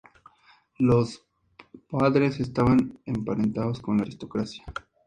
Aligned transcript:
Los 0.79 1.27
padres 1.87 2.39
estaban 2.39 2.97
emparentados 3.05 3.79
con 3.81 3.97
la 3.97 4.01
aristocracia. 4.01 4.63